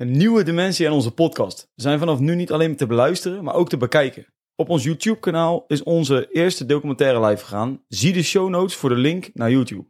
[0.00, 1.70] Een nieuwe dimensie aan onze podcast.
[1.74, 4.26] We zijn vanaf nu niet alleen te beluisteren, maar ook te bekijken.
[4.54, 7.84] Op ons YouTube-kanaal is onze eerste documentaire live gegaan.
[7.88, 9.86] Zie de show notes voor de link naar YouTube.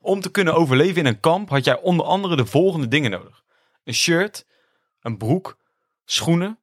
[0.00, 3.44] Om te kunnen overleven in een kamp had jij onder andere de volgende dingen nodig:
[3.84, 4.46] een shirt,
[5.00, 5.58] een broek,
[6.04, 6.58] schoenen,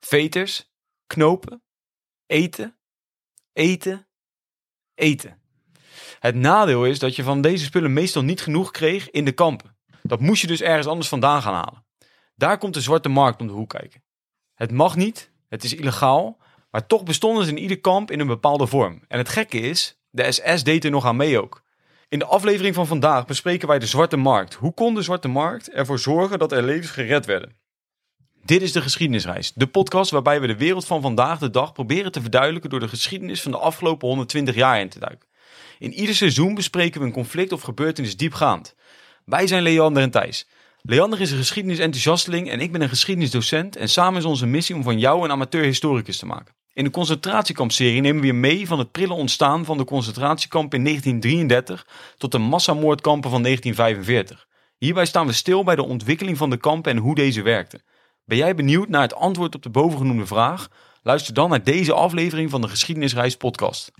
[0.00, 0.70] veters,
[1.06, 1.62] knopen,
[2.26, 2.78] eten,
[3.52, 4.08] eten,
[4.94, 5.40] eten.
[6.18, 9.78] Het nadeel is dat je van deze spullen meestal niet genoeg kreeg in de kampen.
[10.02, 11.84] Dat moest je dus ergens anders vandaan gaan halen.
[12.34, 14.02] Daar komt de zwarte markt om de hoek kijken.
[14.54, 16.38] Het mag niet, het is illegaal,
[16.70, 19.04] maar toch bestonden ze in ieder kamp in een bepaalde vorm.
[19.08, 21.62] En het gekke is, de SS deed er nog aan mee ook.
[22.08, 24.54] In de aflevering van vandaag bespreken wij de zwarte markt.
[24.54, 27.56] Hoe kon de zwarte markt ervoor zorgen dat er levens gered werden?
[28.44, 32.12] Dit is de geschiedenisreis, de podcast waarbij we de wereld van vandaag de dag proberen
[32.12, 35.28] te verduidelijken door de geschiedenis van de afgelopen 120 jaar in te duiken.
[35.78, 38.74] In ieder seizoen bespreken we een conflict of gebeurtenis diepgaand.
[39.30, 40.46] Wij zijn Leander en Thijs.
[40.82, 44.82] Leander is een geschiedenisenthousiasteling en ik ben een geschiedenisdocent en samen is onze missie om
[44.82, 46.54] van jou een amateur-historicus te maken.
[46.72, 50.84] In de concentratiekampserie nemen we je mee van het prille ontstaan van de concentratiekamp in
[50.84, 54.46] 1933 tot de massamoordkampen van 1945.
[54.78, 57.82] Hierbij staan we stil bij de ontwikkeling van de kampen en hoe deze werkten.
[58.24, 60.68] Ben jij benieuwd naar het antwoord op de bovengenoemde vraag?
[61.02, 63.90] Luister dan naar deze aflevering van de Geschiedenisreis podcast.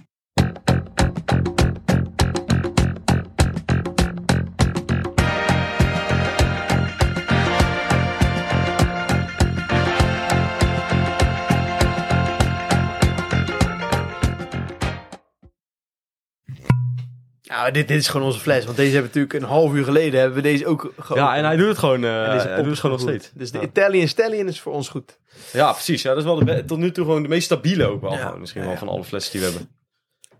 [17.50, 18.64] Nou, dit, dit is gewoon onze fles.
[18.64, 21.18] Want deze hebben we natuurlijk een half uur geleden hebben we deze ook geopend.
[21.18, 23.30] Ja, en hij doet het gewoon, eh, En deze hij doet het gewoon nog steeds.
[23.34, 23.64] Dus de Ja.
[23.64, 25.18] Italian Stallion is voor ons goed.
[25.52, 26.02] Ja, precies.
[26.02, 28.12] Ja, dat is wel de tot nu toe gewoon de meest stabiele ook wel.
[28.12, 28.18] Ja.
[28.18, 29.70] gewoon, misschien wel van alle flessen die we hebben.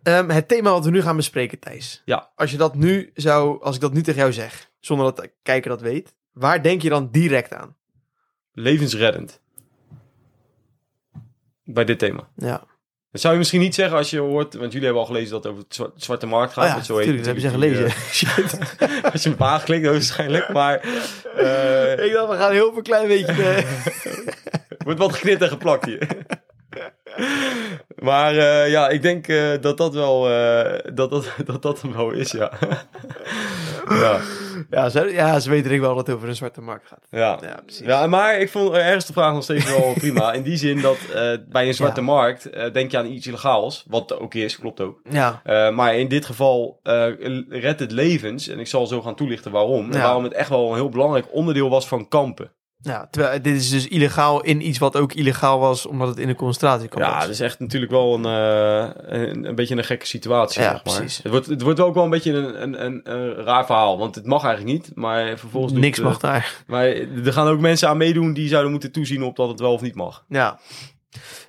[0.03, 2.03] Ehm, het thema wat we nu gaan bespreken, Thijs.
[2.05, 2.31] Ja.
[2.35, 5.33] Als je dat nu zou, als ik dat nu tegen jou zeg, zonder dat de
[5.43, 7.77] kijker dat weet, waar denk je dan direct aan?
[8.53, 9.41] Levensreddend.
[11.65, 12.29] Bij dit thema.
[12.37, 12.63] Ja,
[13.13, 15.43] Dat zou je misschien niet zeggen als je hoort, want jullie hebben al gelezen dat
[15.43, 16.69] het over het zwa- zwarte markt gaat.
[16.69, 17.85] oh, ja zo natuurlijk, dat hebben ze gelezen.
[17.87, 20.53] eh, als je hem aanklikt, dan waarschijnlijk.
[20.53, 20.81] Maar
[21.37, 23.65] eh, ik dacht, we gaan heel veel klein beetje...
[24.85, 26.09] wordt wat geknipt en geplakt hier.
[27.99, 29.27] maar eh, ja, ik denk
[29.63, 30.23] dat dat wel,
[30.95, 32.53] dat, dat, dat dat hem wel is, ja.
[33.89, 34.21] ja.
[34.71, 37.07] Ja, ze, ja, ze weten denk ik wel dat het over een zwarte markt gaat.
[37.11, 37.39] Ja.
[37.43, 37.87] Ja, precies.
[37.87, 40.33] ja, maar ik vond ergens de vraag nog steeds wel prima.
[40.33, 42.07] In die zin dat eh, bij een zwarte Ja.
[42.07, 43.85] markt eh, denk je aan iets illegaals.
[43.89, 45.01] Wat ook is, klopt ook.
[45.11, 46.81] Ja, Eh, maar in dit geval
[47.49, 48.49] redt het levens.
[48.49, 49.91] En ik zal zo gaan toelichten waarom.
[49.93, 52.53] En waarom het echt wel een heel belangrijk onderdeel was van kampen.
[52.83, 56.29] Ja, terwijl dit is dus illegaal in iets wat ook illegaal was, omdat het in
[56.29, 57.21] een concentratiekamp Ja, was.
[57.23, 60.63] dat is echt natuurlijk wel een, eh, een, een beetje een gekke situatie.
[60.63, 60.95] Ja, zeg maar.
[60.95, 61.17] precies.
[61.23, 63.99] Het wordt, het wordt ook wel een beetje een, een, een, een raar verhaal.
[63.99, 64.91] Want het mag eigenlijk niet.
[64.97, 66.63] Maar vervolgens Niks eh, mag daar.
[66.67, 66.87] Maar
[67.25, 69.81] er gaan ook mensen aan meedoen die zouden moeten toezien op dat het wel of
[69.81, 70.25] niet mag.
[70.29, 70.59] Ja.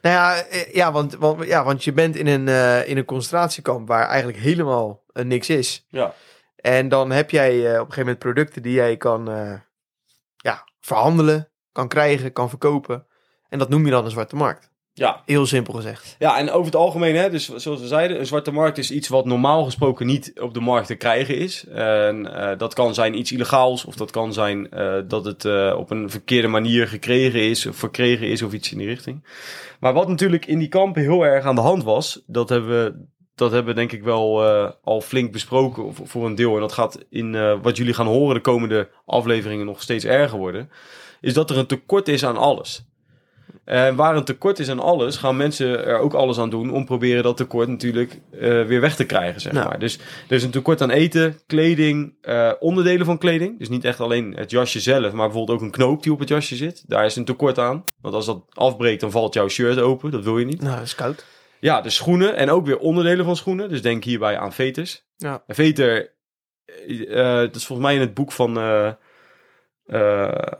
[0.01, 3.05] Nou ja, eh, ja, want, want, ja, want je bent in een, eh, in een
[3.05, 5.85] concentratiekamp waar eigenlijk helemaal eh, niks is.
[5.89, 6.13] Ja.
[6.55, 9.53] En dan heb jij eh, op een gegeven moment producten die jij kan eh,
[10.41, 13.05] ja, verhandelen, kan krijgen, kan verkopen.
[13.49, 14.71] En dat noem je dan een zwarte markt.
[14.93, 16.15] Ja, Heel simpel gezegd.
[16.19, 19.07] Ja, en over het algemeen, hè, dus zoals we zeiden, een zwarte markt is iets
[19.07, 21.65] wat normaal gesproken niet op de markt te krijgen is.
[21.67, 25.75] En eh, dat kan zijn iets illegaals, of dat kan zijn eh, dat het eh,
[25.77, 29.25] op een verkeerde manier gekregen is, of verkregen is, of iets in die richting.
[29.79, 33.05] Maar wat natuurlijk in die kampen heel erg aan de hand was, dat hebben we,
[33.41, 36.53] dat hebben we denk ik wel eh, al flink besproken voor- voor een deel.
[36.55, 40.37] En dat gaat in eh, wat jullie gaan horen de komende afleveringen nog steeds erger
[40.37, 40.69] worden.
[41.21, 42.85] Is dat er een tekort is aan alles.
[43.65, 46.85] En waar een tekort is aan alles, gaan mensen er ook alles aan doen om
[46.85, 49.67] proberen dat tekort natuurlijk eh, weer weg te krijgen, zeg Nou.
[49.67, 49.79] maar.
[49.79, 49.99] Dus
[50.29, 52.13] er is een tekort aan eten, kleding,
[52.59, 53.59] onderdelen van kleding.
[53.59, 56.29] Dus niet echt alleen het jasje zelf, maar bijvoorbeeld ook een knoop die op het
[56.29, 56.83] jasje zit.
[56.87, 57.83] Daar is een tekort aan.
[58.01, 60.11] Want als dat afbreekt, dan valt jouw shirt open.
[60.11, 60.61] Dat wil je niet.
[60.61, 61.25] Nou, dat is koud.
[61.61, 63.69] Ja, de schoenen en ook weer onderdelen van schoenen.
[63.69, 65.05] Dus denk hierbij aan veters.
[65.17, 65.43] Ja.
[65.47, 66.13] Een veter,
[67.07, 68.57] eh, dat is volgens mij in het boek van...
[68.57, 68.91] eh,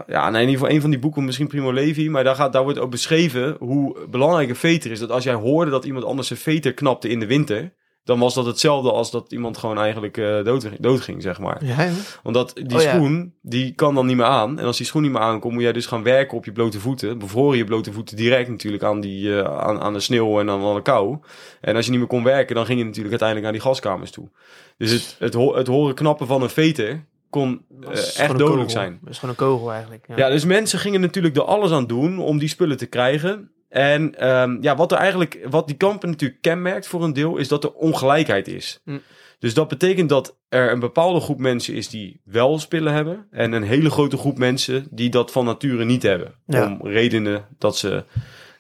[0.08, 2.10] ja, nee, in ieder geval een van die boeken, misschien Primo Levi.
[2.10, 5.00] Maar daar, gaat, daar wordt ook beschreven hoe belangrijk een veter is.
[5.00, 7.74] Dat als jij hoorde dat iemand anders zijn veter knapte in de winter...
[8.04, 11.66] dan was dat hetzelfde als dat iemand gewoon eigenlijk eh dood, doodging, zeg maar.
[11.66, 11.90] Ja?
[12.24, 12.94] Omdat die Oh ja.
[12.96, 14.60] schoen, die kan dan niet meer aan.
[14.60, 16.80] En als die schoen niet meer aankomt, moet jij dus gaan werken op je blote
[16.80, 17.18] voeten.
[17.18, 20.64] Bevroren je blote voeten direct natuurlijk aan, die, eh, aan, aan de sneeuw en aan,
[20.64, 21.18] aan de kou.
[21.62, 24.12] En als je niet meer kon werken, dan ging je natuurlijk uiteindelijk naar die gaskamers
[24.12, 24.30] toe.
[24.78, 27.90] Dus het, het, ho- het horen knappen van een veter kon eh,
[28.20, 29.00] echt dodelijk zijn.
[29.02, 30.06] Dat is gewoon een kogel eigenlijk.
[30.08, 30.18] Ja.
[30.18, 33.52] Ja, dus mensen gingen natuurlijk er alles aan doen om die spullen te krijgen.
[33.72, 37.48] En ehm, ja, wat er eigenlijk, wat die kampen natuurlijk kenmerkt voor een deel, is
[37.48, 38.80] dat er ongelijkheid is.
[38.84, 38.98] Hm.
[39.40, 43.28] Dus dat betekent dat er een bepaalde groep mensen is die wel spullen hebben.
[43.32, 46.34] En een hele grote groep mensen die dat van nature niet hebben.
[46.46, 46.66] Ja.
[46.66, 48.04] Om redenen dat ze,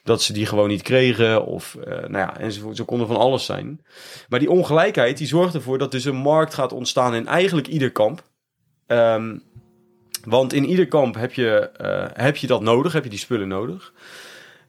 [0.04, 1.46] dat ze die gewoon niet kregen.
[1.46, 2.78] Of eh, nou ja, enzovoort.
[2.78, 3.86] Zo konden van alles zijn.
[4.30, 7.92] Maar die ongelijkheid die zorgt ervoor dat dus een markt gaat ontstaan in eigenlijk ieder
[7.92, 8.24] kamp.
[8.88, 9.38] Ehm,
[10.24, 13.48] want in ieder kamp heb je, eh, heb je dat nodig, heb je die spullen
[13.48, 13.94] nodig.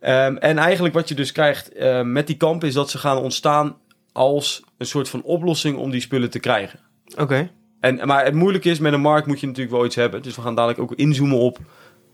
[0.03, 3.17] Ehm, en eigenlijk wat je dus krijgt eh, met die kampen is dat ze gaan
[3.19, 3.77] ontstaan
[4.13, 6.79] als een soort van oplossing om die spullen te krijgen.
[7.19, 7.51] Oké.
[7.81, 10.23] En, maar het moeilijke is, met een markt moet je natuurlijk wel iets hebben.
[10.23, 11.59] Dus we gaan dadelijk ook inzoomen op,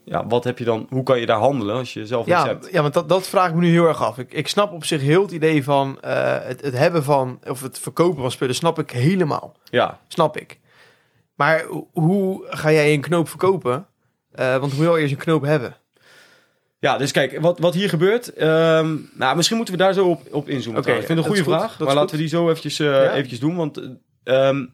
[0.05, 2.46] ja, wat heb je dan, hoe kan je daar handelen als je zelf iets Ja,
[2.46, 2.69] hebt.
[2.73, 4.19] ja, want dat, dat vraag ik me nu heel erg af.
[4.19, 7.62] Ik, ik snap op zich heel het idee van eh, het, het hebben van, of
[7.62, 9.56] het verkopen van spullen, snap ik helemaal.
[9.70, 10.61] Ja, Snap ik.
[11.35, 13.87] Maar ho- hoe ga jij een knoop verkopen?
[14.32, 15.76] Eh, want hoe wil je eerst een knoop hebben?
[16.78, 20.22] Ja dus kijk, wat, wat hier gebeurt, ehm, nou, misschien moeten we daar zo op,
[20.30, 20.80] op inzoomen.
[20.80, 22.86] Oké, ik vind het een goede goed, vraag, maar laten we die zo eventjes, eh,
[22.86, 23.14] Ja.
[23.14, 23.56] eventjes doen.
[23.56, 24.64] Want eh, ehm,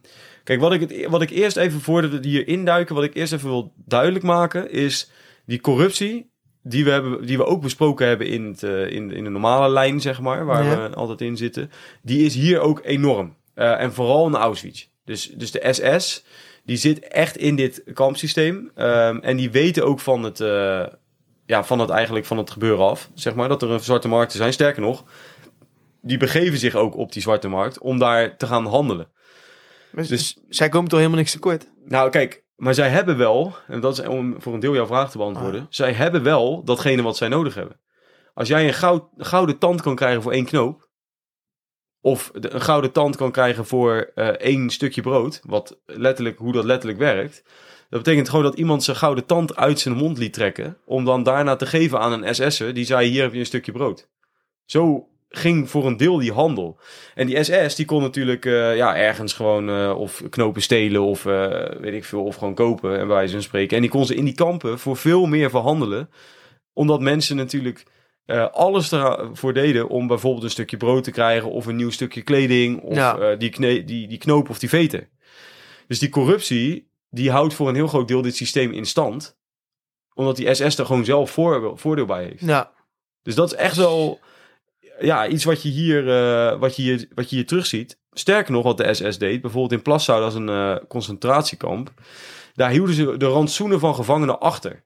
[0.45, 3.33] kijk, wat ik, het, wat ik eerst even, voordat we hier induiken, wat ik eerst
[3.33, 5.11] even wil duidelijk maken, is
[5.47, 9.25] die corruptie die we, hebben, die we ook besproken hebben in, het, eh, in, in
[9.25, 10.89] de normale lijn, zeg maar, waar Ja.
[10.89, 11.71] we altijd in zitten,
[12.03, 13.35] die is hier ook enorm.
[13.55, 14.87] Eh, en vooral in Auschwitz.
[15.05, 16.25] Dus, dus de SS,
[16.65, 18.71] die zit echt in dit kampsysteem.
[18.75, 20.41] Ehm, en die weten ook van het,
[21.47, 24.39] ja, van het eigenlijk van het gebeuren af, zeg maar, dat er een zwarte markten
[24.39, 24.53] zijn.
[24.53, 25.05] Sterker nog,
[26.03, 29.13] die begeven zich ook op die zwarte markt om daar te gaan handelen.
[29.93, 31.73] Dus, Dus- zij komen toch helemaal niks tekort?
[31.85, 35.11] Nou, kijk, maar zij hebben wel, en dat is om voor een deel jouw vraag
[35.11, 35.67] te beantwoorden, Ah.
[35.71, 37.81] zij hebben wel datgene wat zij nodig hebben.
[38.35, 40.89] Als jij een goud, gouden tand kan krijgen voor één knoop,
[42.01, 46.65] of een gouden tand kan krijgen voor eh, één stukje brood, wat letterlijk, hoe dat
[46.65, 47.43] letterlijk werkt,
[47.91, 51.23] dat betekent gewoon dat iemand zijn gouden tand uit zijn mond liet trekken, om dan
[51.23, 54.09] daarna te geven aan een SS'er die zei, hier heb je een stukje brood.
[54.65, 56.79] Zo ging voor een deel die handel.
[57.15, 61.27] En die SS die kon natuurlijk eh, ja, ergens gewoon eh, of knopen stelen of
[61.27, 63.77] eh, weet ik veel, of gewoon kopen en bij wijze van spreken.
[63.77, 66.11] En die kon ze in die kampen voor veel meer verhandelen.
[66.73, 67.85] Omdat mensen natuurlijk
[68.53, 72.81] alles ervoor deden om bijvoorbeeld een stukje brood te krijgen of een nieuw stukje kleding
[72.81, 73.37] of Ja.
[73.37, 73.51] die,
[73.85, 75.09] die, die knoop of die veter.
[75.87, 79.37] Dus die corruptie die houdt voor een heel groot deel dit systeem in stand.
[80.15, 82.41] Omdat die SS er gewoon zelf voor, voordeel bij heeft.
[82.41, 82.73] Ja,
[83.23, 84.21] Dus dat is echt wel
[85.01, 87.99] ja, iets wat je hier, eh, wat je hier, wat je hier terugziet.
[88.13, 91.93] Sterker nog, wat de SS deed, bijvoorbeeld in Plassau, dat is een eh, concentratiekamp.
[92.55, 94.85] Daar hielden ze de rantsoenen van gevangenen achter.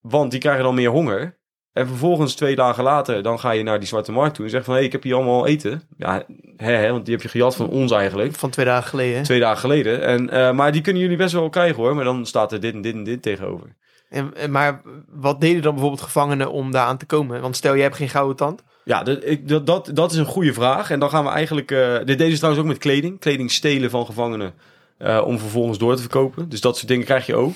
[0.00, 1.38] Want die krijgen dan meer honger.
[1.74, 4.64] En vervolgens, twee dagen later, dan ga je naar die zwarte markt toe en zegt
[4.64, 4.72] van...
[4.74, 5.82] hé, hey, ik heb hier allemaal eten.
[5.96, 6.22] Ja,
[6.56, 8.34] hè, hè, want die heb je gejat van ons eigenlijk.
[8.34, 9.16] van twee dagen geleden.
[9.16, 9.22] hè?
[9.24, 10.02] Twee dagen geleden.
[10.02, 11.94] En, eh, maar die kunnen jullie best wel krijgen hoor.
[11.94, 13.74] Maar dan staat er dit en dit en dit tegenover.
[14.08, 17.40] En, en- maar wat deden dan bijvoorbeeld gevangenen om daar aan te komen?
[17.40, 18.62] Want stel, je hebt geen gouden tand.
[18.84, 20.90] Ja, dat, ik, dat, dat, dat is een goede vraag.
[20.90, 21.70] En dan gaan we eigenlijk...
[21.70, 23.20] eh dit deden ze trouwens ook met kleding.
[23.20, 24.52] Kleding stelen van gevangenen
[24.98, 26.48] eh, om vervolgens door te verkopen.
[26.48, 27.52] Dus dat soort dingen krijg je ook.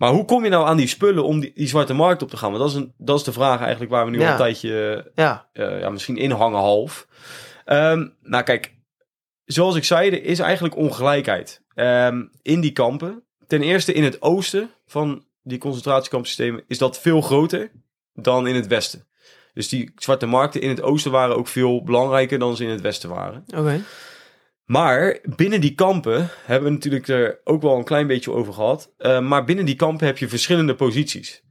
[0.00, 2.36] Maar hoe kom je nou aan die spullen om die, die zwarte markt op te
[2.36, 2.50] gaan?
[2.52, 4.24] Want dat is, een, dat is de vraag eigenlijk waar we nu Ja.
[4.26, 7.06] al een tijdje Ja, eh, ja, misschien inhangen half.
[7.64, 8.74] Ehm, nou kijk,
[9.44, 13.22] zoals ik zei, er is eigenlijk ongelijkheid Ehm, in die kampen.
[13.46, 17.70] Ten eerste in het oosten van die concentratiekampsystemen is dat veel groter
[18.14, 19.06] dan in het westen.
[19.54, 22.80] Dus die zwarte markten in het oosten waren ook veel belangrijker dan ze in het
[22.80, 23.44] westen waren.
[23.56, 23.80] oké.
[24.70, 28.92] Maar binnen die kampen hebben we natuurlijk er ook wel een klein beetje over gehad.
[28.98, 31.42] Eh, maar binnen die kampen heb je verschillende posities.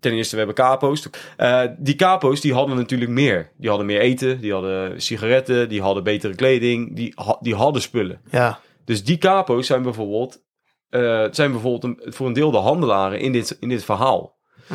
[0.00, 1.08] Ten eerste, we hebben capo's.
[1.36, 3.52] Eh, die capo's die hadden natuurlijk meer.
[3.56, 7.82] Die hadden meer eten, die hadden sigaretten, die hadden betere kleding, die, ha- die hadden
[7.82, 8.20] spullen.
[8.30, 10.42] Ja, Dus die capo's zijn bijvoorbeeld,
[10.88, 14.38] eh, zijn bijvoorbeeld een- voor een deel de handelaren in dit, in dit verhaal.
[14.66, 14.74] Hm.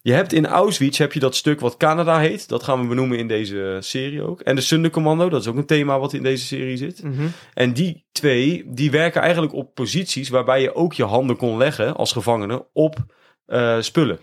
[0.00, 2.48] Je hebt in Auschwitz heb je dat stuk wat Canada heet.
[2.48, 4.40] Dat gaan we benoemen in deze serie ook.
[4.40, 7.02] En de Sundercommando, dat is ook een thema wat in deze serie zit.
[7.02, 7.26] mhm.
[7.54, 11.96] En die twee, die werken eigenlijk op posities waarbij je ook je handen kon leggen
[11.96, 12.96] als gevangene op
[13.46, 14.18] eh, spullen.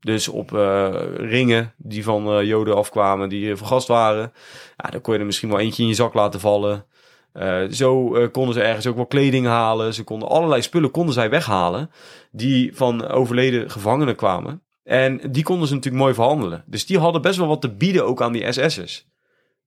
[0.00, 4.32] Dus op eh, ringen die van eh, joden afkwamen, die eh, vergast waren.
[4.76, 6.86] Ja, dan kon je er misschien wel eentje in je zak laten vallen.
[7.32, 9.94] Eh, zo eh, konden ze ergens ook wel kleding halen.
[9.94, 11.90] Ze konden allerlei spullen konden zij weghalen
[12.32, 14.62] die van overleden gevangenen kwamen.
[14.82, 16.64] En die konden ze natuurlijk mooi verhandelen.
[16.66, 19.08] Dus die hadden best wel wat te bieden ook aan die SS'ers.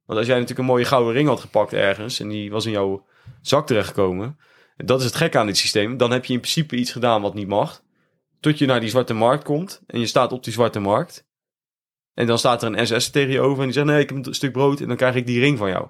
[0.05, 2.71] Want als jij natuurlijk een mooie gouden ring had gepakt ergens en die was in
[2.71, 3.05] jouw
[3.41, 4.37] zak terechtgekomen.
[4.75, 5.97] En dat is het gekke aan dit systeem.
[5.97, 7.83] Dan heb je in principe iets gedaan wat niet mag.
[8.39, 11.25] Tot je naar die zwarte markt komt en je staat op die zwarte markt.
[12.13, 14.25] En dan staat er een SS tegen je over en die zegt: Nee, ik heb
[14.25, 15.87] een stuk brood en dan krijg ik die ring van jou.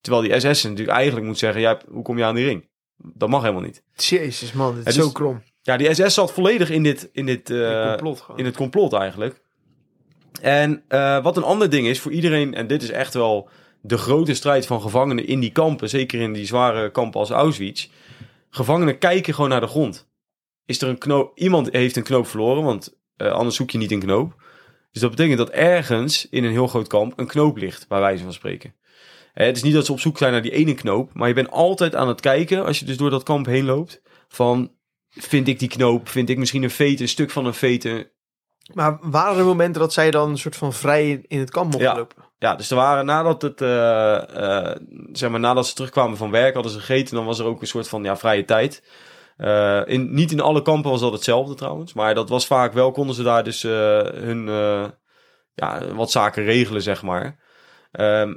[0.00, 2.68] Terwijl die SS natuurlijk eigenlijk moet zeggen: ja, Hoe kom je aan die ring?
[2.96, 3.82] Dat mag helemaal niet.
[3.94, 5.42] Jezus man, dit is- zo krom.
[5.64, 9.42] Ja, die SS zat volledig in dit, in dit, eh, complot in het complot eigenlijk.
[10.40, 13.48] En eh, wat een ander ding is voor iedereen, en dit is echt wel,
[13.80, 17.88] de grote strijd van gevangenen in die kampen, zeker in die zware kampen als Auschwitz.
[18.50, 20.08] Gevangenen kijken gewoon naar de grond.
[20.66, 23.90] Is er een knoop, iemand heeft een knoop verloren, want eh, anders zoek je niet
[23.90, 24.42] een knoop.
[24.92, 28.22] Dus dat betekent dat ergens in een heel groot kamp een knoop ligt, bij wijze
[28.22, 28.74] van spreken.
[29.34, 31.34] Eh, het is niet dat ze op zoek zijn naar die ene knoop, maar je
[31.34, 34.72] bent altijd aan het kijken, als je dus door dat kamp heen loopt, van
[35.14, 38.12] vind ik die knoop, vind ik misschien een vete, een stuk van een vete.
[38.72, 41.90] Maar waren er momenten dat zij dan een soort van vrij in het kamp mochten
[41.90, 41.96] Ja.
[41.96, 42.22] lopen?
[42.38, 44.76] Ja, dus er waren nadat het, eh, eh,
[45.12, 47.66] zeg maar, nadat ze terugkwamen van werk, hadden ze gegeten, dan was er ook een
[47.66, 48.82] soort van ja, vrije tijd.
[49.36, 52.90] Eh, in, niet in alle kampen was dat hetzelfde trouwens, maar dat was vaak wel,
[52.90, 54.46] konden ze daar dus hun
[55.54, 57.38] ja, wat zaken regelen, zeg maar.
[57.92, 58.34] Ehm,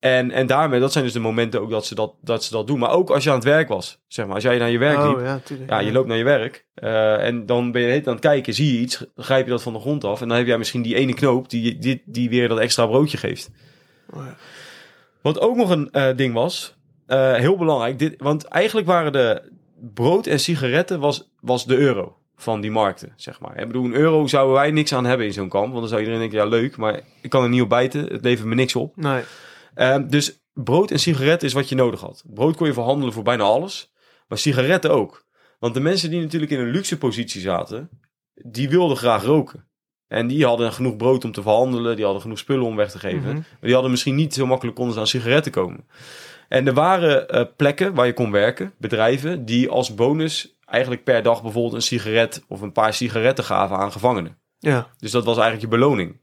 [0.00, 2.66] en, en daarmee, dat zijn dus de momenten ook dat ze dat, dat ze dat
[2.66, 2.78] doen.
[2.78, 5.02] Maar ook als je aan het werk was, zeg maar, als jij naar je werk
[5.02, 5.70] liep, Oh, ja, tuurlijk.
[5.70, 8.74] ja, je loopt naar je werk eh, en dan ben je aan het kijken, zie
[8.74, 10.94] je iets, grijp je dat van de grond af en dan heb jij misschien die
[10.94, 13.50] ene knoop die, die, die weer dat extra broodje geeft.
[14.14, 14.36] Oh, ja.
[15.22, 16.76] Wat ook nog een eh, ding was,
[17.06, 19.42] eh, heel belangrijk, dit, want eigenlijk waren de
[19.94, 23.58] brood en sigaretten was, was de euro van die markten, zeg maar.
[23.60, 26.00] Ik bedoel, een euro zouden wij niks aan hebben in zo'n kamp, want dan zou
[26.00, 28.76] iedereen denken, ja leuk, maar ik kan er niet op bijten, het levert me niks
[28.76, 28.96] op.
[28.96, 29.22] Nee.
[29.74, 32.22] Ehm, dus brood en sigaretten is wat je nodig had.
[32.26, 33.92] Brood kon je verhandelen voor bijna alles,
[34.28, 35.28] maar sigaretten ook.
[35.58, 37.88] Want de mensen die natuurlijk in een luxe positie zaten,
[38.34, 39.68] die wilden graag roken.
[40.06, 42.98] En die hadden genoeg brood om te verhandelen, die hadden genoeg spullen om weg te
[42.98, 43.20] geven.
[43.20, 43.34] Mhm.
[43.34, 45.86] Maar die hadden misschien niet zo makkelijk konden aan sigaretten komen.
[46.48, 51.22] En er waren eh, plekken waar je kon werken, bedrijven, die als bonus eigenlijk per
[51.22, 54.38] dag bijvoorbeeld een sigaret of een paar sigaretten gaven aan gevangenen.
[54.58, 54.90] Ja.
[54.98, 56.20] Dus dat was eigenlijk je beloning.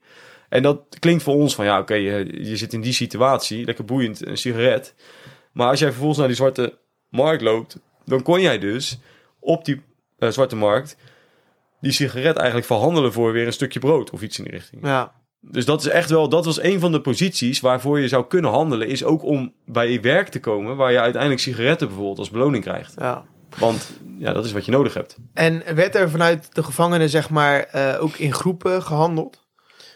[0.50, 3.86] En dat klinkt voor ons van, ja, oké, je, je zit in die situatie, lekker
[3.86, 4.96] boeiend, een sigaret.
[5.52, 6.78] Maar als jij vervolgens naar die zwarte
[7.10, 9.00] markt loopt, dan kon jij dus
[9.40, 9.82] op die
[10.18, 10.98] eh, zwarte markt
[11.82, 14.86] die sigaret eigenlijk verhandelen voor weer een stukje brood of iets in die richting.
[14.86, 15.12] Ja.
[15.42, 18.52] Dus dat is echt wel, dat was een van de posities waarvoor je zou kunnen
[18.52, 22.30] handelen, is ook om bij je werk te komen waar je uiteindelijk sigaretten bijvoorbeeld als
[22.30, 22.94] beloning krijgt.
[22.98, 23.26] ja.
[23.58, 25.18] Want ja, dat is wat je nodig hebt.
[25.34, 29.47] En werd er vanuit de gevangenen, zeg maar, eh, ook in groepen gehandeld?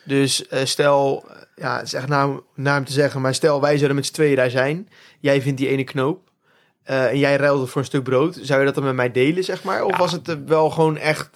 [0.03, 3.95] Dus eh, stel, ja, het is echt naam, naam te zeggen, maar stel wij zouden
[3.95, 4.89] met z'n tweeën daar zijn.
[5.19, 6.29] Jij vindt die ene knoop.
[6.83, 8.39] eh, en jij ruilde voor een stuk brood.
[8.41, 9.83] Zou je dat dan met mij delen, zeg maar?
[9.83, 9.97] Of Ja.
[9.97, 11.29] was het eh, wel gewoon echt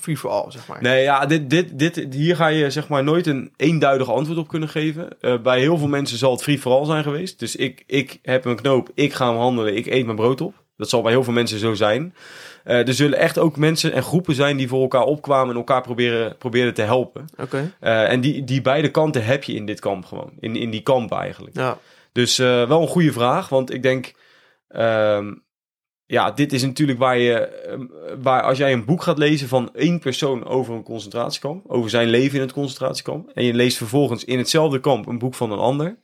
[0.00, 0.82] free for all, zeg maar?
[0.82, 4.48] Nee, ja, dit, dit, dit, hier ga je zeg maar nooit een eenduidig antwoord op
[4.48, 5.08] kunnen geven.
[5.42, 7.38] Bij heel veel mensen zal het free for all zijn geweest.
[7.38, 10.54] Dus ik, ik heb een knoop, ik ga hem handelen, ik eet mijn brood op.
[10.76, 12.14] Dat zal bij heel veel mensen zo zijn.
[12.64, 15.82] Eh, er zullen echt ook mensen en groepen zijn die voor elkaar opkwamen en elkaar
[15.82, 17.24] proberen, proberen te helpen.
[17.36, 17.72] Oké.
[17.80, 20.32] Eh, en die, die beide kanten heb je in dit kamp gewoon.
[20.40, 21.56] In, in die kamp eigenlijk.
[21.56, 21.78] Ja.
[22.12, 24.14] Dus eh, wel een goede vraag, want ik denk,
[24.68, 25.34] ehm,
[26.06, 27.86] ja, dit is natuurlijk waar je, ehm,
[28.22, 32.08] waar als jij een boek gaat lezen van één persoon over een concentratiekamp, over zijn
[32.08, 35.58] leven in het concentratiekamp, en je leest vervolgens in hetzelfde kamp een boek van een
[35.58, 35.98] ander,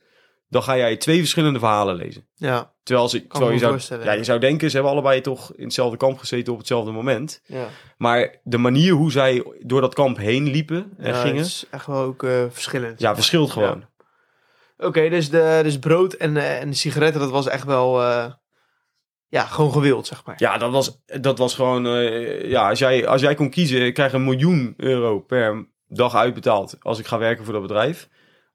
[0.49, 2.29] dan ga jij twee verschillende verhalen lezen.
[2.35, 2.73] Ja.
[2.83, 5.97] Terwijl, ze, terwijl je, zou, ja, je zou denken, ze hebben allebei toch in hetzelfde
[5.97, 7.41] kamp gezeten op hetzelfde moment.
[7.47, 7.67] Ja.
[7.97, 11.87] Maar de manier hoe zij door dat kamp heen liepen en Ja, gingen, is echt
[11.87, 13.01] wel ook eh, verschillend.
[13.01, 13.85] ja, verschilt gewoon.
[14.77, 18.33] Oké, dus, de, dus brood en, eh, en de sigaretten, dat was echt wel, eh,
[19.29, 20.35] ja, gewoon gewild, zeg maar.
[20.39, 21.85] Ja, dat was, dat was gewoon...
[22.49, 26.77] ja, als jij, als jij kon kiezen, ik krijg een miljoen euro per dag uitbetaald
[26.81, 28.09] als ik ga werken voor dat bedrijf.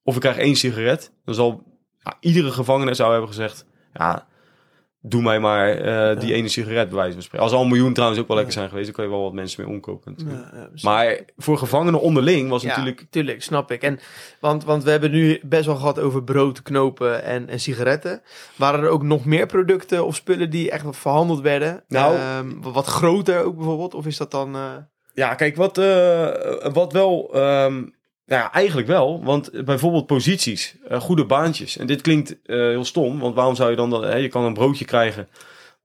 [0.04, 1.14] Of ik krijg één sigaret.
[1.26, 1.73] Dan zal
[2.19, 3.65] iedere gevangene zou hebben gezegd...
[3.93, 4.27] Ja,
[5.05, 7.45] doe mij maar eh, die ene sigaret bij wijze van spreken.
[7.48, 9.33] Als al een miljoen trouwens ook wel lekker zijn geweest, dan kan je wel wat
[9.33, 10.15] mensen mee omkopen.
[10.27, 10.69] Ja.
[10.81, 13.05] Maar voor gevangenen onderling was ja, natuurlijk...
[13.10, 13.81] tuurlijk, snap ik.
[13.81, 14.00] En,
[14.39, 18.22] want, want we hebben nu best wel gehad over brood, knopen en, en sigaretten.
[18.55, 21.83] Waren er ook nog meer producten of spullen die echt verhandeld werden?
[21.88, 23.93] Nou- Ehm, wat groter ook bijvoorbeeld?
[23.93, 24.55] Of is dat dan...
[24.55, 24.72] eh,
[25.13, 26.29] Ja, kijk, wat, eh,
[26.74, 27.29] wat wel...
[27.33, 27.83] ehm,
[28.25, 29.24] nou ja, eigenlijk wel.
[29.24, 31.77] Want bijvoorbeeld posities, eh, goede baantjes.
[31.77, 33.89] En dit klinkt eh, heel stom, want waarom zou je dan...
[33.89, 35.27] Dat, hè, je kan een broodje krijgen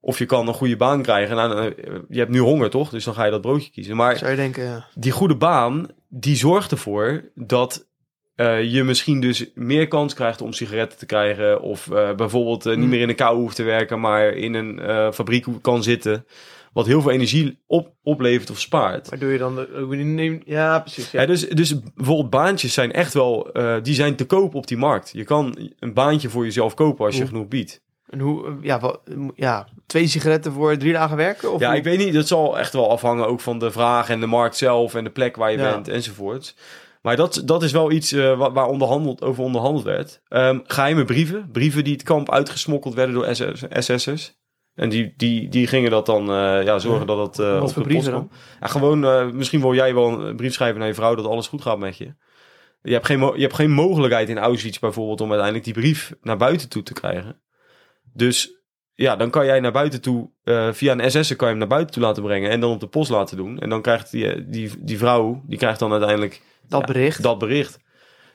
[0.00, 1.36] of je kan een goede baan krijgen.
[1.36, 2.90] Nou, eh, je hebt nu honger, toch?
[2.90, 3.96] Dus dan ga je dat broodje kiezen.
[3.96, 4.86] Maar zou je denken, ja.
[4.94, 7.86] die goede baan, die zorgt ervoor dat
[8.34, 11.60] eh, je misschien dus meer kans krijgt om sigaretten te krijgen.
[11.60, 12.88] Of eh, bijvoorbeeld eh, niet Hmm.
[12.88, 16.26] meer in een kou hoeft te werken, maar in een eh, fabriek kan zitten.
[16.72, 19.08] Wat heel veel energie op, oplevert of spaart.
[19.08, 19.54] Waar doe je dan...
[19.54, 21.10] De, ja, precies.
[21.10, 21.20] Ja.
[21.20, 24.76] Ja, dus, dus bijvoorbeeld baantjes zijn echt wel, eh, die zijn te koop op die
[24.76, 25.10] markt.
[25.12, 27.80] Je kan een baantje voor jezelf kopen als je genoeg biedt.
[28.08, 28.46] En hoe...
[28.46, 29.00] eh, Ja, wat,
[29.34, 31.52] ja, twee sigaretten voor drie dagen werken?
[31.52, 31.76] Of Ja, hoe?
[31.78, 34.56] ik weet niet, dat zal echt wel afhangen ook van de vraag en de markt
[34.56, 35.70] zelf en de plek waar je Ja.
[35.72, 36.54] bent enzovoort.
[37.02, 40.20] Maar dat, dat is wel iets eh, wa- waar onderhandeld, over onderhandeld werd.
[40.28, 44.36] Ehm, geheime brieven, brieven die het kamp uitgesmokkeld werden door SS SS'ers.
[44.78, 47.72] En die, die, die gingen dat dan eh, ja, zorgen dat het eh, Wat op
[47.72, 48.38] voor de brieven post kwam.
[48.60, 51.46] Ja, gewoon, eh, misschien wil jij wel een brief schrijven naar je vrouw dat alles
[51.48, 52.14] goed gaat met je.
[52.82, 56.36] Je hebt, geen, je hebt geen mogelijkheid in Auschwitz bijvoorbeeld om uiteindelijk die brief naar
[56.36, 57.40] buiten toe te krijgen.
[58.12, 58.62] Dus
[58.94, 61.68] ja, dan kan jij naar buiten toe, eh, via een SS'er kan je hem naar
[61.68, 63.58] buiten toe laten brengen en dan op de post laten doen.
[63.58, 67.22] En dan krijgt die, eh, die, die vrouw, die krijgt dan uiteindelijk Dat Ja, bericht.
[67.22, 67.78] dat bericht.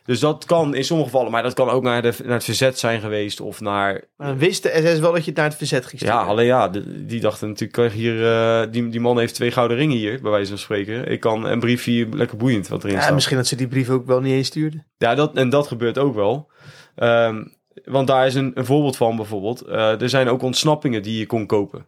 [0.05, 2.79] Dus dat kan in sommige gevallen, maar dat kan ook naar, de, naar het verzet
[2.79, 4.03] zijn geweest of naar...
[4.17, 6.17] Maar dan wist de SS wel dat je het naar het verzet ging sturen.
[6.19, 9.77] Ja, alleen ja, de- die dachten natuurlijk, hier, eh, die, die man heeft twee gouden
[9.77, 11.07] ringen hier, bij wijze van spreken.
[11.11, 13.13] Ik kan een brief hier, lekker boeiend wat erin Ja, staat.
[13.13, 14.87] misschien dat ze die brief ook wel niet eens stuurden.
[14.97, 16.51] Ja, dat, en dat gebeurt ook wel.
[16.95, 17.43] Ehm,
[17.85, 19.61] want daar is een, een voorbeeld van bijvoorbeeld.
[19.61, 21.85] Eh, er zijn ook ontsnappingen die je kon kopen.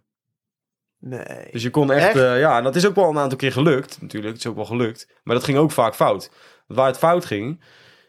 [0.99, 1.47] Nee.
[1.51, 2.15] Dus je kon echt, Echt?
[2.15, 4.33] eh, ja, en dat is ook wel een aantal keer gelukt, natuurlijk.
[4.33, 5.07] Het is ook wel gelukt.
[5.23, 6.31] Maar dat ging ook vaak fout.
[6.67, 7.61] Waar het fout ging,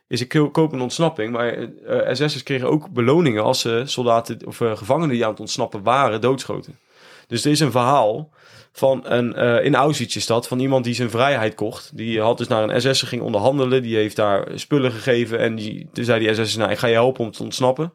[0.08, 1.32] is ik ko- koop een ontsnapping.
[1.32, 5.40] Maar eh SS'ers kregen ook beloningen als ze soldaten of eh, gevangenen die aan het
[5.40, 6.78] ontsnappen waren, doodschoten.
[7.26, 8.30] Dus er is een verhaal
[8.72, 11.96] van een, eh, in Auschwitz is dat, van iemand die zijn vrijheid kocht.
[11.96, 13.82] Die had dus naar een SS'er ging onderhandelen.
[13.82, 15.38] Die heeft daar spullen gegeven.
[15.38, 17.94] En die, toen zei die SS'er, nou, ik ga je helpen om te ontsnappen.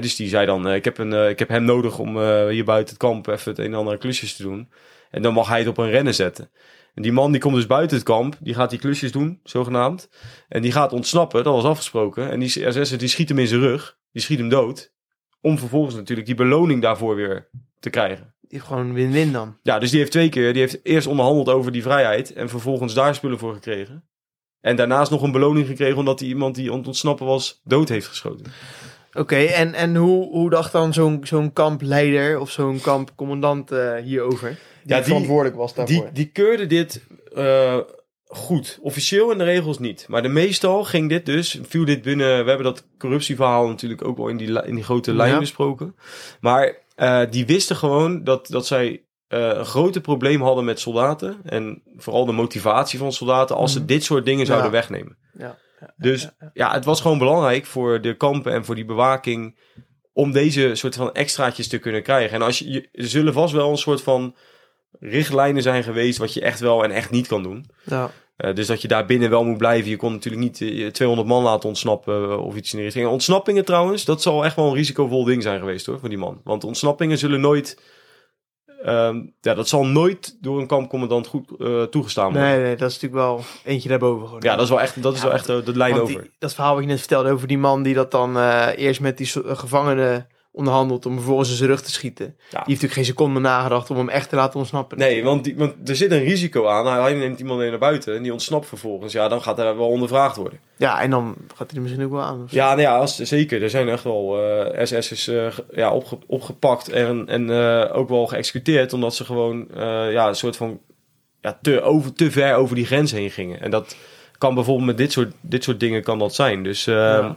[0.00, 3.02] Dus die zei dan, ik, heb een, ik heb hem nodig om hier buiten het
[3.02, 4.68] kamp even het een en ander klusjes te doen.
[5.10, 6.50] En dan mag hij het op een rennen zetten.
[6.94, 10.08] En die man die komt dus buiten het kamp, die gaat die klusjes doen, zogenaamd.
[10.48, 12.30] En die gaat ontsnappen, dat was afgesproken.
[12.30, 14.92] En die SS'er die schiet hem in zijn rug, die schiet hem dood.
[15.40, 17.48] Om vervolgens natuurlijk die beloning daarvoor weer
[17.80, 18.34] te krijgen.
[18.40, 19.56] Die heeft gewoon win-win dan.
[19.62, 22.94] Ja, dus die heeft twee keer, die heeft eerst onderhandeld over die vrijheid en vervolgens
[22.94, 24.04] daar spullen voor gekregen.
[24.60, 27.88] En daarnaast nog een beloning gekregen omdat hij iemand die aan het ontsnappen was dood
[27.88, 28.52] heeft geschoten.
[29.12, 34.58] Oké, en, en hoe, hoe dacht dan zo'n zo'n kampleider of zo'n kampcommandant eh, hierover?
[34.84, 36.02] Die, Ja, die- verantwoordelijk was daarvoor.
[36.04, 37.78] Die, die keurde dit eh,
[38.24, 38.78] goed.
[38.82, 40.04] Officieel in de regels niet.
[40.08, 42.26] Maar de meestal ging dit dus, viel dit binnen.
[42.42, 45.38] We hebben dat corruptieverhaal natuurlijk ook wel in die, in die grote lijn Ja.
[45.38, 45.94] besproken.
[46.40, 51.36] Maar eh, die wisten gewoon dat, dat zij eh, een grote probleem hadden met soldaten.
[51.44, 53.86] En vooral de motivatie van soldaten als ze Mhm.
[53.86, 54.72] dit soort dingen zouden Ja.
[54.76, 55.16] wegnemen.
[55.38, 59.58] Ja, ja, Dus ja, het was gewoon belangrijk voor de kampen en voor die bewaking
[60.12, 62.34] om deze soort van extraatjes te kunnen krijgen.
[62.36, 64.34] En als je, je- zullen vast wel een soort van
[65.00, 67.66] richtlijnen zijn geweest wat je echt wel en echt niet kan doen.
[67.84, 68.10] Ja.
[68.36, 69.90] Eh, dus dat je daar binnen wel moet blijven.
[69.90, 73.06] Je kon natuurlijk niet eh, 200 man laten ontsnappen eh, of iets in die richting.
[73.06, 76.18] En ontsnappingen trouwens, dat zal echt wel een risicovol ding zijn geweest hoor, voor die
[76.18, 76.40] man.
[76.44, 77.80] Want ontsnappingen zullen nooit,
[78.84, 82.42] ehm, ja, dat zal nooit door een kampcommandant goed eh, toegestaan worden.
[82.50, 84.42] Nee, nee, dat is natuurlijk wel eentje daarboven gewoon.
[84.42, 86.20] Ja, dat is wel echt, dat is Ja, wel echt eh, de lijn over.
[86.22, 89.00] die- dat verhaal wat je net vertelde over die man die dat dan eh, eerst
[89.00, 92.26] met die gevangenen onderhandelt om vervolgens in zijn rug te schieten.
[92.26, 94.98] Die heeft natuurlijk geen seconde nagedacht om hem echt te laten ontsnappen.
[94.98, 97.02] Nee, want, die, want er zit een risico aan.
[97.02, 99.12] Hij neemt iemand mee naar buiten en die ontsnapt vervolgens.
[99.12, 100.58] Ja, dan gaat hij wel ondervraagd worden.
[100.76, 102.46] Ja, en dan gaat hij er misschien ook wel aan.
[102.50, 103.62] Ja, nou ja, als, zeker.
[103.62, 108.08] Er zijn echt wel eh SS'ers eh, ge- ja, opge- opgepakt en, en eh, ook
[108.08, 108.92] wel geëxecuteerd.
[108.92, 110.80] Omdat ze gewoon eh, ja, een soort van
[111.40, 113.60] ja, te, over, te ver over die grens heen gingen.
[113.60, 113.96] En dat
[114.38, 116.62] kan bijvoorbeeld met dit soort, dit soort dingen kan dat zijn.
[116.62, 117.36] Dus eh, ja,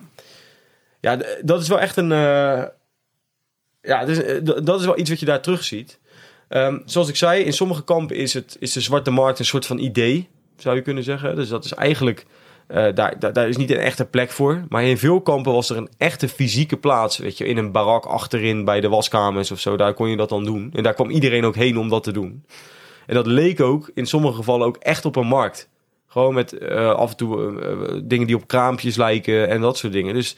[1.02, 1.18] Ja.
[1.42, 2.12] dat is wel echt een...
[3.86, 6.00] ja, dus, eh, dat is wel iets wat je daar terugziet.
[6.48, 9.66] Ehm zoals ik zei, in sommige kampen is, het, is de zwarte markt een soort
[9.66, 11.36] van idee, zou je kunnen zeggen.
[11.36, 12.26] Dus dat is eigenlijk,
[12.68, 14.66] eh, daar, daar, is niet een echte plek voor.
[14.70, 18.06] Maar in veel kampen was er een echte fysieke plaats, weet je, in een barak
[18.06, 19.78] achterin bij de waskamers of zo.
[19.78, 20.70] Daar kon je dat dan doen.
[20.74, 22.46] En daar kwam iedereen ook heen om dat te doen.
[23.06, 25.70] En dat leek ook in sommige gevallen ook echt op een markt.
[26.08, 30.14] Gewoon met eh, af en toe dingen die op kraampjes lijken en dat soort dingen.
[30.14, 30.38] Dus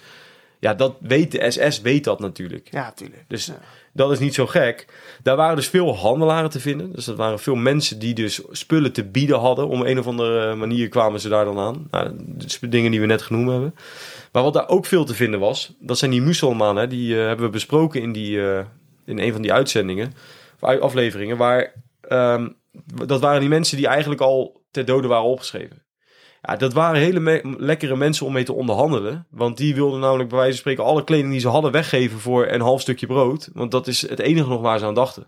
[0.59, 2.67] ja, dat weet de SS weet dat natuurlijk.
[2.71, 3.23] Ja, tuurlijk.
[3.27, 3.59] Dus Ja.
[3.93, 4.85] dat is niet zo gek.
[5.23, 6.91] Daar waren dus veel handelaren te vinden.
[6.93, 9.67] Dus dat waren veel mensen die dus spullen te bieden hadden.
[9.67, 11.87] Om een of andere manier kwamen ze daar dan aan.
[11.91, 13.75] Nou, dus dingen die we net genoemd hebben.
[14.31, 16.89] Maar wat daar ook veel te vinden was, dat zijn die musulmanen.
[16.89, 18.65] Die eh, hebben we besproken in, die, eh,
[19.05, 20.13] in een van die uitzendingen,
[20.59, 21.37] of afleveringen.
[21.37, 22.49] Waar, ehm,
[23.05, 25.85] dat waren die mensen die eigenlijk al ter dode waren opgeschreven.
[26.47, 29.27] Ja, dat waren hele me- lekkere mensen om mee te onderhandelen.
[29.29, 32.47] Want die wilden namelijk bij wijze van spreken alle kleding die ze hadden weggeven voor
[32.47, 33.49] een half stukje brood.
[33.53, 35.27] Want dat is het enige nog waar ze aan dachten.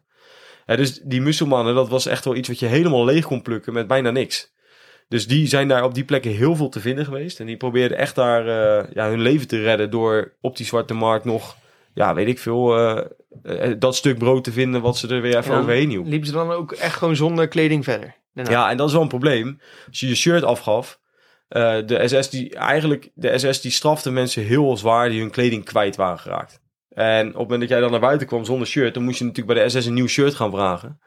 [0.66, 3.74] Ja, dus die musulmanen, dat was echt wel iets wat je helemaal leeg kon plukken
[3.74, 4.54] met bijna niks.
[5.08, 7.40] Dus die zijn daar op die plekken heel veel te vinden geweest.
[7.40, 10.94] En die probeerden echt daar eh, ja, hun leven te redden door op die zwarte
[10.94, 11.56] markt nog,
[11.94, 13.06] ja, weet ik veel, eh,
[13.44, 16.06] eh, dat stuk brood te vinden wat ze er weer even overheen hielp.
[16.08, 18.16] Liepen ze dan ook echt gewoon zonder kleding verder?
[18.34, 18.52] Daarna?
[18.52, 19.60] Ja, en dat is wel een probleem.
[19.88, 21.00] Als je je shirt afgaf,
[21.50, 25.66] eh, de SS die eigenlijk de SS die strafte mensen heel zwaar die hun kleding
[25.66, 26.60] kwijt waren geraakt.
[26.90, 29.26] En op het moment dat jij dan naar buiten kwam zonder shirt, dan moest je
[29.26, 31.00] natuurlijk bij de SS een nieuw shirt gaan vragen.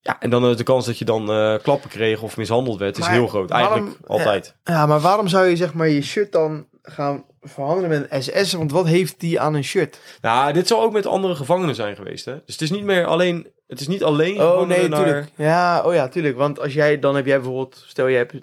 [0.00, 2.98] Ja, en dan is de kans dat je dan eh, klappen kreeg of mishandeld werd,
[2.98, 3.50] is heel groot.
[3.50, 4.56] Eigenlijk waarom- altijd.
[4.64, 8.52] Ja, maar waarom zou je zeg maar je shirt dan gaan verhandelen met een SS?
[8.52, 9.98] Want wat heeft die aan een shirt?
[10.20, 12.32] Nou, dit zal ook met andere gevangenen zijn geweest, hè?
[12.32, 15.28] Dus het is niet meer alleen, het is niet alleen Oh nee, naar- tuurlijk.
[15.36, 16.36] Ja, oh ja, tuurlijk.
[16.36, 18.34] Want als jij, dan heb jij bijvoorbeeld, stel je hebt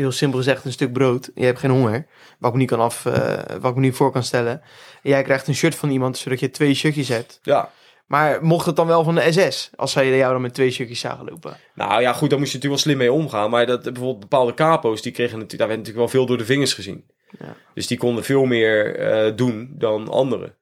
[0.00, 1.30] heel simpel gezegd een stuk brood.
[1.34, 2.06] Je hebt geen honger,
[2.38, 4.60] wat ik me niet, kan af, eh, wat ik me niet voor kan stellen.
[5.02, 7.38] En jij krijgt een shirt van iemand, zodat je twee shirtjes hebt.
[7.42, 7.70] Ja.
[8.06, 11.00] Maar mocht het dan wel van de SS, als zij jou dan met twee shirtjes
[11.00, 11.56] zagen lopen?
[11.74, 13.50] Nou ja, goed, daar moest je natuurlijk wel slim mee omgaan.
[13.50, 16.52] Maar dat, bijvoorbeeld bepaalde capo's, die kregen natuurlijk, daar werd natuurlijk wel veel door de
[16.52, 17.04] vingers gezien.
[17.38, 17.56] Ja.
[17.74, 20.54] Dus die konden veel meer eh, doen dan anderen.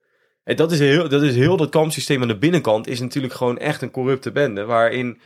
[0.43, 3.57] En dat is, heel, dat is heel dat kampsysteem aan de binnenkant is natuurlijk gewoon
[3.57, 4.65] echt een corrupte bende.
[4.65, 5.19] Waarin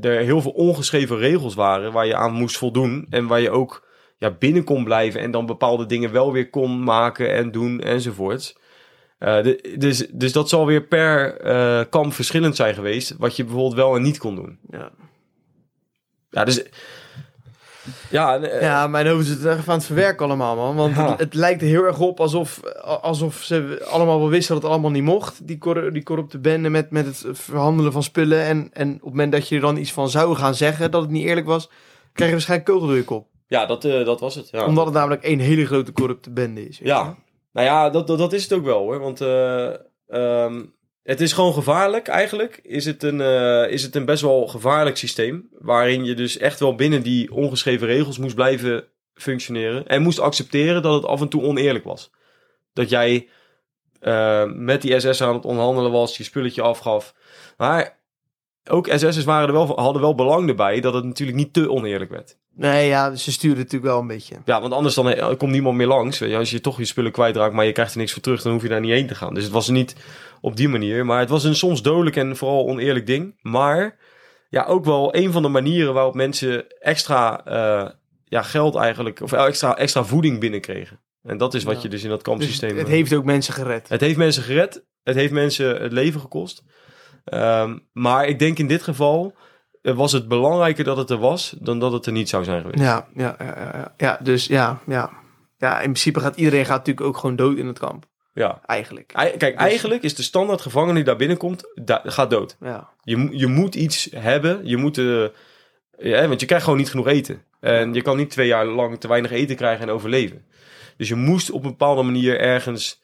[0.00, 3.06] er heel veel ongeschreven regels waren waar je aan moest voldoen.
[3.10, 6.82] En waar je ook ja, binnen kon blijven en dan bepaalde dingen wel weer kon
[6.84, 8.56] maken en doen enzovoorts.
[9.18, 13.14] Eh, de- dus, dus dat zal weer per eh, kamp verschillend zijn geweest.
[13.18, 14.58] Wat je bijvoorbeeld wel en niet kon doen.
[14.70, 14.90] Ja,
[16.30, 16.64] Ja, dus...
[18.10, 20.76] Ja, eh, ja mijn hoofd is het echt aan het verwerken allemaal, man.
[20.76, 21.10] Want Ja.
[21.10, 22.60] het, het lijkt er heel erg op alsof,
[23.02, 25.46] alsof ze allemaal wel wisten dat het allemaal niet mocht.
[25.46, 28.42] Die, cor die corrupte bende met, met het verhandelen van spullen.
[28.44, 31.02] En, en op het moment dat je er dan iets van zou gaan zeggen dat
[31.02, 31.66] het niet eerlijk was,
[32.12, 33.26] krijg je waarschijnlijk kogel door je kop.
[33.46, 34.48] ja dat, eh, dat was het.
[34.50, 34.66] Ja.
[34.66, 36.78] Omdat het namelijk één hele grote corrupte bende is.
[36.82, 37.16] Ja,
[37.52, 38.98] nou ja, dat, dat, dat is het ook wel hoor.
[38.98, 39.68] Want eh,
[40.08, 40.62] ehm,
[41.02, 42.60] het is gewoon gevaarlijk eigenlijk.
[42.62, 45.48] Is het, een, eh, is het een best wel gevaarlijk systeem.
[45.58, 48.84] Waarin je dus echt wel binnen die ongeschreven regels moest blijven
[49.14, 49.86] functioneren.
[49.86, 52.10] En moest accepteren dat het af en toe oneerlijk was.
[52.72, 53.28] Dat jij
[54.00, 57.14] eh, met die SS'er aan het onderhandelen was, je spulletje afgaf.
[57.56, 57.98] Maar
[58.70, 62.10] ook SS'ers waren er wel, hadden wel belang erbij dat het natuurlijk niet te oneerlijk
[62.10, 62.36] werd.
[62.54, 64.36] Nee, ja, ze sturen het natuurlijk wel een beetje.
[64.44, 66.18] Ja, want anders dan eh, komt niemand meer langs.
[66.18, 68.52] Je, als je toch je spullen kwijtraakt, maar je krijgt er niks voor terug, dan
[68.52, 69.34] hoef je daar niet heen te gaan.
[69.34, 69.96] Dus het was niet
[70.40, 71.06] op die manier.
[71.06, 73.38] Maar het was een soms dodelijk en vooral oneerlijk ding.
[73.42, 73.96] Maar
[74.48, 77.90] ja, ook wel een van de manieren waarop mensen extra eh,
[78.24, 81.00] ja, geld eigenlijk, of extra, extra voeding binnenkregen.
[81.22, 81.82] En dat is wat Ja.
[81.82, 82.76] je dus in dat Dus kampsysteem...
[82.76, 83.88] het eh, heeft ook mensen gered.
[83.88, 84.84] het heeft mensen gered.
[85.02, 86.62] Het heeft mensen het leven gekost.
[87.24, 89.34] Ehm, maar ik denk in dit geval
[89.82, 92.60] eh, was het belangrijker dat het er was dan dat het er niet zou zijn
[92.62, 92.82] geweest.
[92.82, 95.10] Ja, ja, ja, ja, dus ja, ja.
[95.58, 98.04] Ja, in principe gaat iedereen gaat natuurlijk ook gewoon dood in het kamp.
[98.34, 98.60] Ja.
[98.66, 99.12] Eigenlijk.
[99.12, 102.56] Ei- Kijk, Dus- eigenlijk is de standaard gevangene die daar binnenkomt, da- gaat dood.
[102.60, 102.88] Ja.
[103.02, 104.60] Je, je moet iets hebben.
[104.64, 105.24] Je moet, eh,
[105.98, 107.42] ja, want je krijgt gewoon niet genoeg eten.
[107.60, 110.44] En je kan niet twee jaar lang te weinig eten krijgen en overleven.
[110.96, 113.01] Dus je moest op een bepaalde manier ergens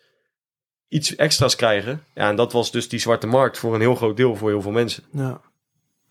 [0.88, 2.04] iets extra's krijgen.
[2.14, 4.62] Ja, en dat was dus die zwarte markt voor een heel groot deel voor heel
[4.62, 5.04] veel mensen.
[5.10, 5.40] Ja.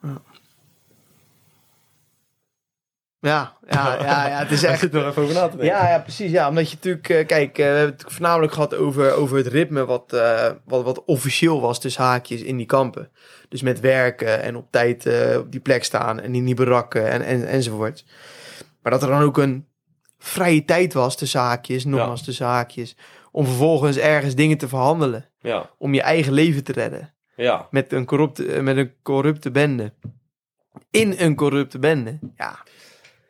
[0.01, 0.21] Ja.
[3.19, 4.93] Ja, ja, ja, ja, het is echt...
[4.93, 6.31] er even over na te Ja, ja, precies.
[6.31, 7.09] Ja, omdat je natuurlijk...
[7.09, 9.85] eh, kijk, eh, we hebben het voornamelijk gehad over, over het ritme...
[9.85, 13.09] Wat, eh, wat, wat officieel was tussen haakjes in die kampen.
[13.49, 16.19] Dus met werken en op tijd op die plek staan...
[16.19, 18.05] en in die barakken en, en, enzovoort.
[18.81, 19.67] Maar dat er dan ook een
[20.17, 21.85] vrije tijd was tussen haakjes...
[21.85, 22.95] nogmaals tussen haakjes...
[23.37, 25.29] om vervolgens ergens dingen te verhandelen...
[25.39, 27.13] Ja, om je eigen leven te redden...
[27.35, 27.67] ja.
[27.71, 29.93] met een corrupte, eh, met een corrupte bende.
[30.91, 32.19] In een corrupte bende.
[32.35, 32.59] Ja,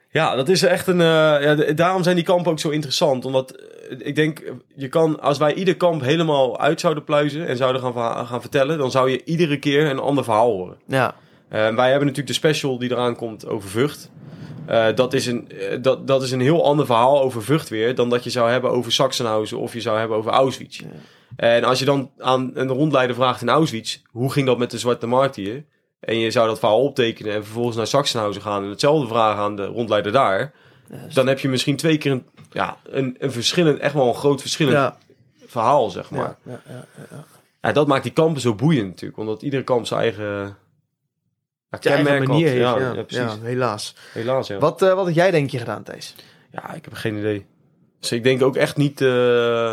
[0.09, 1.01] Ja, dat is echt een.
[1.01, 3.25] eh, ja, daarom zijn die kampen ook zo interessant.
[3.25, 7.57] Omdat eh, ik denk, je kan, als wij ieder kamp helemaal uit zouden pluizen en
[7.57, 10.77] zouden gaan, gaan vertellen, dan zou je iedere keer een ander verhaal horen.
[10.85, 11.15] ja,
[11.49, 14.11] wij hebben natuurlijk de special die eraan komt over Vught.
[14.67, 17.95] Eh, dat, is een, eh, dat, dat is een heel ander verhaal over Vught weer
[17.95, 20.81] dan dat je zou hebben over Sachsenhausen of je zou hebben over Auschwitz.
[21.35, 24.77] En als je dan aan een rondleider vraagt in Auschwitz, hoe ging dat met de
[24.77, 25.65] Zwarte Markt hier?
[25.99, 29.55] En je zou dat verhaal optekenen en vervolgens naar Sachsenhausen gaan en hetzelfde vragen aan
[29.55, 30.53] de rondleider daar.
[31.13, 34.41] Dan heb je misschien twee keer een, ja, een, een verschillend, echt wel een groot
[34.41, 34.97] verschillend ja,
[35.45, 36.37] verhaal, zeg maar.
[36.43, 37.25] ja, ja, ja.
[37.61, 40.57] Ja, dat maakt die kampen zo boeiend natuurlijk, omdat iedere kamp zijn eigen,
[41.69, 43.33] ja, kenmerk manier heeft, Ja, ja, ja, precies.
[43.33, 43.95] ja, helaas.
[44.13, 44.57] Helaas, ja.
[44.57, 46.15] Wat, eh, wat had jij denk je gedaan, Thijs?
[46.51, 47.45] Ja, ik heb geen idee.
[47.99, 49.07] Dus ik denk ook echt niet eh,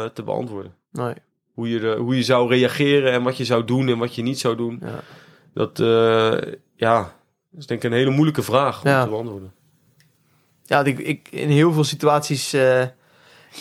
[0.04, 0.74] te beantwoorden.
[0.92, 1.14] Nee,
[1.54, 4.22] Hoe je, de, hoe je zou reageren en wat je zou doen en wat je
[4.22, 4.80] niet zou doen.
[4.82, 5.00] ja.
[5.54, 6.98] Dat, eh, ja,
[7.50, 9.04] dat is denk ik een hele moeilijke vraag om Ja.
[9.04, 9.52] te beantwoorden.
[10.64, 12.80] Ja, ik, ik, in heel veel situaties eh,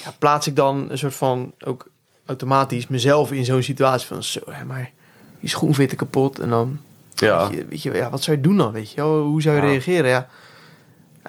[0.04, 1.92] ja, plaats ik dan een soort van, ook
[2.26, 4.92] automatisch, mezelf in zo'n situatie van, zo, hè, maar
[5.40, 6.40] die schoen zit kapot.
[6.40, 6.80] En dan,
[7.16, 9.02] Ja, weet je, weet je, ja, wat zou je doen dan, weet je?
[9.02, 9.68] Hoe zou je Ja.
[9.68, 10.10] reageren?
[10.10, 10.28] Ja.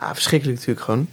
[0.00, 1.08] ja, verschrikkelijk natuurlijk gewoon.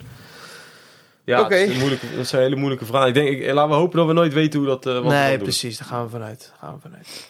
[1.23, 1.65] ja Oké.
[1.65, 3.07] dat, is een hele moeilijke vragen.
[3.07, 5.37] Ik denk, ik, laten we hopen dat we nooit weten hoe dat, eh wat nee,
[5.37, 5.77] precies.
[5.77, 6.39] Daar gaan we vanuit.
[6.49, 7.29] Daar gaan we vanuit.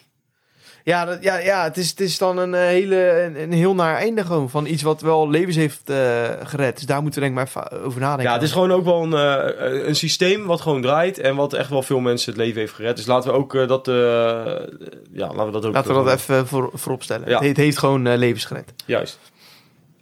[0.83, 3.75] Ja, dat, ja, ja het, is, het is dan een, eh, hele, een, een heel
[3.75, 4.49] naar einde gewoon.
[4.49, 6.75] Van iets wat wel levens heeft eh, gered.
[6.75, 8.25] Dus daar moeten we denk ik maar even over nadenken.
[8.25, 11.53] Ja, het is gewoon ook wel een, eh, een systeem wat gewoon draait en wat
[11.53, 12.95] echt wel veel mensen het leven heeft gered.
[12.95, 15.73] Dus laten we ook dat, ja, laten we dat ook...
[15.73, 17.29] Laten we dat even voor, voorop stellen.
[17.29, 17.37] Ja.
[17.37, 18.73] Het, het heeft gewoon levens gered.
[18.85, 19.19] Juist.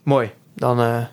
[0.02, 0.30] Mooi.
[0.54, 1.08] Dan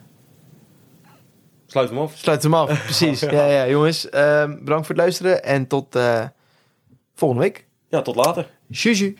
[1.68, 2.14] Sluit hem af.
[2.16, 2.84] sluiten we hem af.
[2.84, 3.20] Precies.
[3.20, 3.46] ja.
[3.46, 4.10] Ja, jongens.
[4.10, 5.44] ehm, bedankt voor het luisteren.
[5.44, 5.98] En tot
[7.16, 7.66] volgende week.
[7.90, 8.48] Ja, tot later.
[8.68, 9.18] Juju.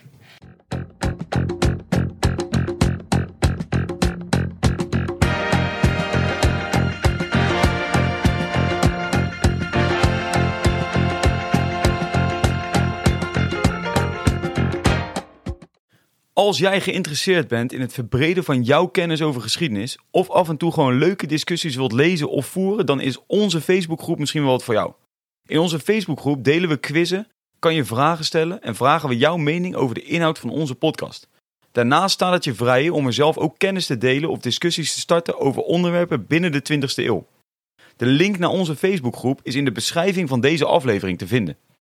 [16.48, 20.56] Als jij geïnteresseerd bent in het verbreden van jouw kennis over geschiedenis, of af en
[20.56, 24.64] toe gewoon leuke discussies wilt lezen of voeren, dan is onze Facebookgroep misschien wel wat
[24.64, 24.92] voor jou.
[25.46, 29.74] In onze Facebookgroep delen we quizzen, kan je vragen stellen en vragen we jouw mening
[29.74, 31.28] over de inhoud van onze podcast.
[31.72, 35.00] Daarnaast staat het je vrij om er zelf ook kennis te delen of discussies te
[35.00, 37.26] starten over onderwerpen binnen de 20e eeuw.
[37.96, 41.56] De link naar onze Facebookgroep is in de beschrijving van deze aflevering te vinden.